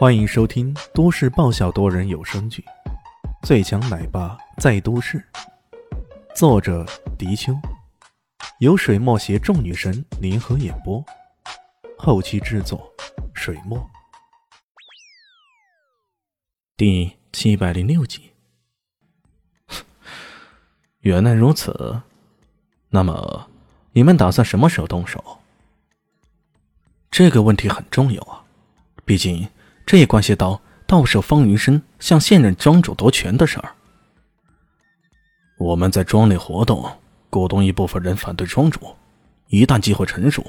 [0.00, 2.64] 欢迎收听都市爆笑多人有声剧
[3.46, 5.22] 《最强奶爸在都市》，
[6.34, 6.86] 作者：
[7.18, 7.52] 迪秋，
[8.60, 11.04] 由水墨携众女神联合演播，
[11.98, 12.90] 后期制作：
[13.34, 13.90] 水墨。
[16.78, 18.30] 第七百零六集。
[21.00, 22.00] 原来如此，
[22.88, 23.50] 那么
[23.92, 25.40] 你们打算什么时候动手？
[27.10, 28.42] 这个问题很重要啊，
[29.04, 29.46] 毕竟
[29.84, 33.74] 这也关系到到时候方云生向现任庄主夺权的事儿。
[35.58, 36.90] 我们在庄内活动，
[37.28, 38.94] 鼓动一部分人反对庄主，
[39.48, 40.44] 一旦机会成熟，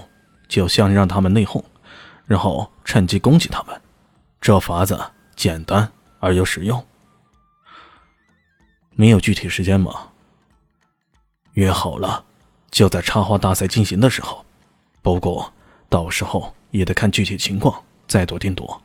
[0.48, 1.64] 就先让他们内讧，
[2.26, 3.82] 然后趁机攻击他们。
[4.40, 5.00] 这法子
[5.36, 6.86] 简单而又实用。
[8.92, 10.10] 没有具体时间吗？
[11.54, 12.24] 约好了，
[12.70, 14.46] 就在插花大赛进行的时候。
[15.02, 15.52] 不过。
[15.92, 18.82] 到时候也得看具体情况再做定夺。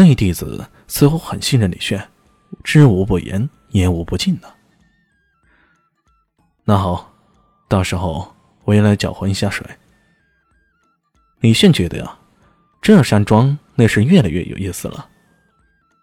[0.00, 2.08] 那弟子似乎很信任李炫，
[2.64, 4.48] 知无不言，言无不尽呢。
[6.64, 7.12] 那好，
[7.68, 8.34] 到时候
[8.64, 9.66] 我也来搅浑一下水。
[11.40, 12.18] 李炫觉得呀，
[12.80, 15.06] 这山庄那是越来越有意思了。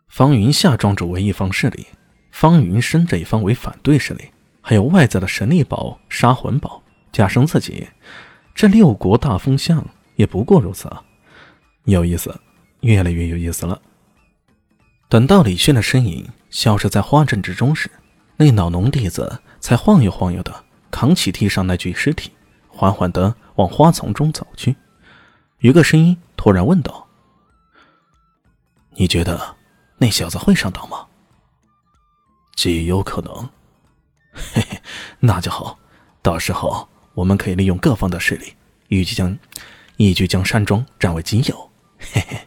[0.10, 1.88] 方云夏庄主为一方势力，
[2.30, 4.26] 方云深这一方为反对势力，
[4.62, 7.88] 还有外在的神力宝、杀魂宝，加上自己。
[8.54, 9.84] 这六国大风向
[10.18, 11.04] 也不过如此啊，
[11.86, 12.40] 有意思，
[12.82, 13.82] 越来越有意思了。
[15.10, 17.90] 等到李轩的身影消失在花阵之中时，
[18.36, 22.32] 那老农弟子才晃悠晃悠的扛起地上那具尸体，
[22.68, 24.76] 缓缓的往花丛中走去。
[25.60, 27.08] 有个声音突然问道
[28.96, 29.56] ：“你觉得
[29.98, 31.08] 那小子会上当吗
[32.56, 33.50] ？”“极有可能。
[34.54, 34.82] ”“嘿嘿，
[35.20, 35.80] 那就好，
[36.22, 38.54] 到时候。”我们可以利用各方的势力，
[38.90, 39.36] 一举将
[39.96, 41.72] 一举将山庄占为己有。
[41.98, 42.47] 嘿嘿，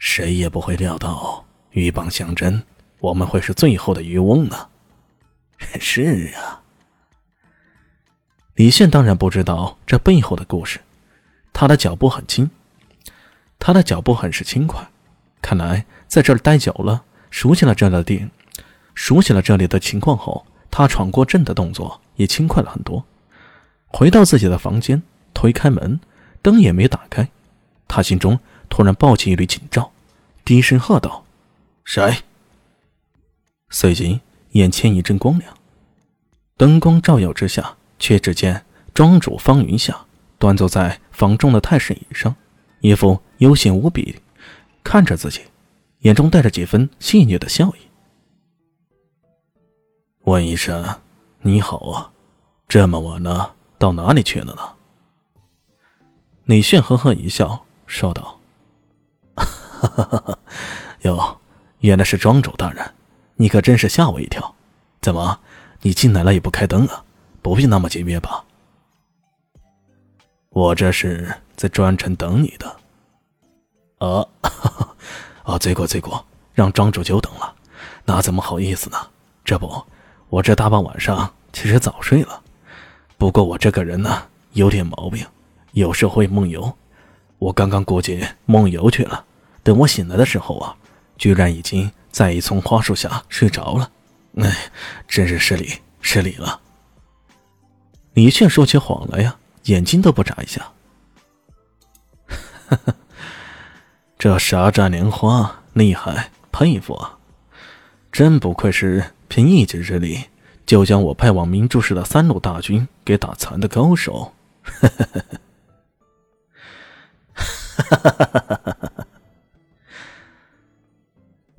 [0.00, 2.62] 谁也不会料到鹬蚌相争，
[3.00, 4.68] 我们会是最后的渔翁呢。
[5.78, 6.62] 是啊，
[8.54, 10.80] 李现当然不知道这背后的故事。
[11.52, 12.50] 他的脚步很轻，
[13.58, 14.88] 他的脚步很是轻快。
[15.42, 18.26] 看来在这儿待久了，熟悉了这里的地，
[18.94, 23.04] 熟悉了这里的情况后，他闯过阵的动作也轻快了很多。
[23.88, 25.02] 回到自己的房间，
[25.34, 26.00] 推开门，
[26.40, 27.28] 灯也没打开，
[27.86, 28.40] 他心中
[28.70, 29.92] 突然抱起一缕警罩，
[30.42, 31.24] 低声喝道
[31.84, 32.22] ：“谁？”
[33.68, 34.20] 随即
[34.52, 35.52] 眼前一阵光亮，
[36.56, 38.64] 灯光照耀之下，却只见
[38.94, 40.06] 庄主方云下
[40.38, 42.34] 端坐在房中的太师椅上，
[42.80, 44.22] 一副悠闲无比，
[44.82, 45.42] 看着自己，
[46.00, 47.88] 眼中带着几分戏谑的笑意。
[50.22, 51.00] 问一声
[51.42, 52.12] ：“你好啊，
[52.66, 54.62] 这么晚了。”到哪里去了呢？
[56.44, 58.39] 李炫呵呵一笑，说道：“哈哈哈！
[61.02, 61.38] 哟，
[61.80, 62.92] 原来是庄主大人，
[63.36, 64.54] 你可真是吓我一跳。
[65.00, 65.40] 怎么，
[65.80, 67.04] 你进来了也不开灯啊？
[67.42, 68.44] 不必那么节约吧？
[70.50, 72.76] 我这是在专程等你的。
[74.06, 74.26] 啊，
[75.44, 77.54] 啊，罪过罪过，让庄主久等了，
[78.04, 78.96] 那怎么好意思呢？
[79.44, 79.82] 这不，
[80.28, 82.42] 我这大半晚上其实早睡了。”
[83.16, 85.26] 不过我这个人呢，有点毛病，
[85.72, 86.74] 有时会梦游。
[87.38, 89.24] 我刚刚过去梦游去了，
[89.62, 90.76] 等我醒来的时候啊，
[91.16, 93.90] 居然已经在一丛花树下睡着了。
[94.36, 94.70] 哎，
[95.08, 96.60] 真是失礼，失礼了。
[98.14, 100.72] 李炫说起谎来呀，眼睛都不眨一下。
[104.18, 107.18] 这沙战莲花厉害，佩服啊！
[108.12, 110.24] 真不愧是凭一己之力。
[110.66, 114.32] 就将我派往明珠市的三路大军给打残的高手，
[114.62, 115.04] 哈哈
[117.76, 119.06] 哈哈哈哈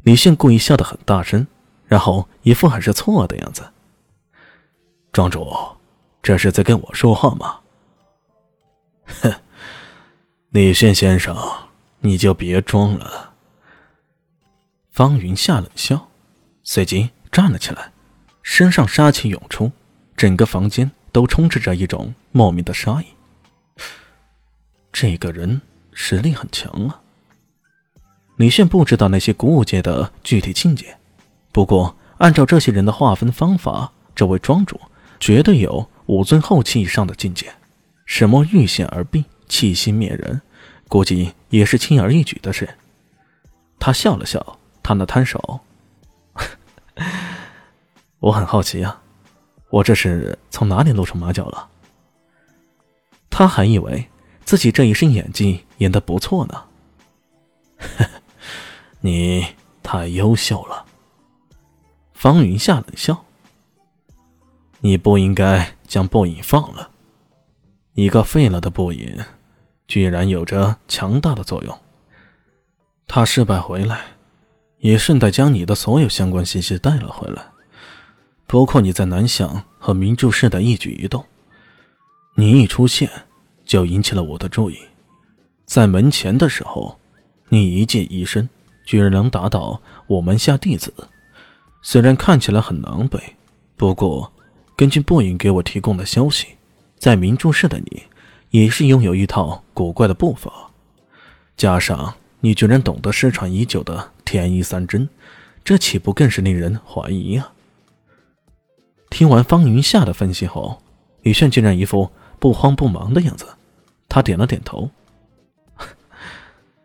[0.04, 1.46] 李现故意笑得很大声，
[1.86, 3.64] 然后一副很是错愕的样子。
[5.12, 5.48] 庄主，
[6.24, 7.60] 这是在跟我说话吗？
[9.22, 9.34] 哼，
[10.50, 11.38] 李现先生，
[12.00, 13.34] 你就别装了。
[14.92, 16.10] 方云夏冷笑，
[16.64, 17.92] 随即站了起来。
[18.42, 19.72] 身上杀气涌出，
[20.18, 23.06] 整个房间都充斥着一种莫名的杀意。
[24.92, 25.62] 这个人
[25.94, 27.02] 实力很强啊！
[28.38, 30.98] 李炫不知道那些古武界的具体境界，
[31.52, 34.80] 不过按照这些人的划分方法，这位庄主
[35.20, 37.52] 绝对有武尊后期以上的境界。
[38.06, 40.42] 什么遇险而避、气息灭人，
[40.88, 42.68] 估计也是轻而易举的事。
[43.80, 45.60] 他笑了笑，摊了摊手。
[48.20, 49.02] 我很好奇啊，
[49.70, 51.70] 我这是从哪里露出马脚了？
[53.30, 54.08] 他还以为
[54.44, 56.64] 自己这一身演技演得不错呢。
[59.02, 59.46] 你
[59.84, 60.86] 太优秀了。
[62.14, 63.26] 方云夏冷笑
[64.80, 66.92] ：“你不应该将不隐放了。
[67.94, 69.18] 一个废了的不隐，
[69.88, 71.78] 居然有着强大的作用。
[73.08, 74.06] 他失败回来，
[74.78, 77.44] 也顺带将你的所有相关信息带了回来，
[78.46, 81.26] 包括你在南翔和明柱市的一举一动。
[82.36, 83.10] 你一出现，
[83.66, 84.78] 就引起了我的注意。
[85.66, 87.00] 在门前的时候，
[87.50, 88.48] 你一技一身，
[88.92, 90.94] 居然能打倒我门下弟子。”
[91.82, 93.22] 虽然看起来很狼狈，
[93.78, 94.34] 不过
[94.76, 96.58] 根据布影给我提供的消息，
[97.00, 98.04] 在明珠市的你
[98.50, 100.52] 也是拥有一套古怪的步伐，
[101.56, 105.08] 加上你居然懂得失传已久的天衣三针，
[105.64, 107.54] 这岂不更是令人怀疑啊？
[109.10, 110.84] 听完方云夏的分析后，
[111.22, 113.46] 李炫竟然一副不慌不忙的样子，
[114.10, 114.92] 他点了点头：“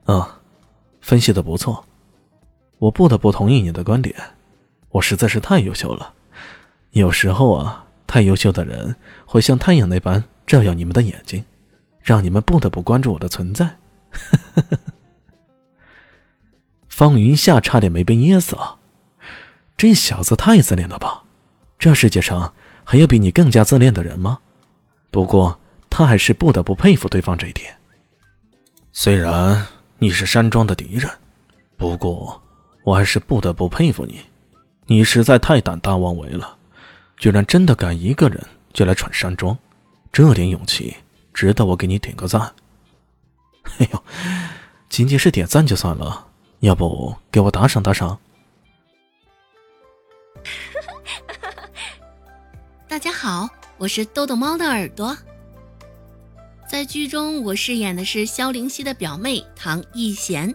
[0.06, 0.24] 嗯，
[1.02, 1.85] 分析的不错，
[2.78, 4.14] 我不得不同意你的观点。”
[4.90, 6.14] 我实在是太优秀了，
[6.92, 8.96] 有时候啊，太优秀的人
[9.26, 11.44] 会像太阳那般照耀你们的眼睛，
[12.00, 13.76] 让你们不得不关注我的存在。
[16.88, 18.78] 方云夏差点没被噎死了，
[19.76, 21.24] 这小子太自恋了吧？
[21.78, 24.38] 这世界上还有比你更加自恋的人吗？
[25.10, 27.76] 不过他还是不得不佩服对方这一点。
[28.92, 29.66] 虽然
[29.98, 31.10] 你是山庄的敌人，
[31.76, 32.40] 不过
[32.86, 34.20] 我还是不得不佩服你。
[34.86, 36.56] 你实在太胆大妄为了，
[37.16, 38.40] 居然真的敢一个人
[38.72, 39.58] 就来闯山庄，
[40.12, 40.96] 这点勇气
[41.34, 42.40] 值得我给你点个赞。
[43.80, 44.04] 哎呦，
[44.88, 46.28] 仅仅是点赞就算了，
[46.60, 48.16] 要不给我打赏打赏？
[52.86, 53.48] 大家好，
[53.78, 55.16] 我是豆豆猫的耳朵。
[56.70, 60.54] 在剧中，我饰演的是萧灵溪的表妹唐艺贤。